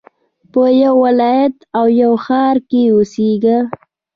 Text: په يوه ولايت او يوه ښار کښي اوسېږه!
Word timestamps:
په 0.51 0.63
يوه 0.83 0.99
ولايت 1.05 1.55
او 1.77 1.85
يوه 2.01 2.17
ښار 2.25 2.55
کښي 2.69 2.83
اوسېږه! 2.93 3.57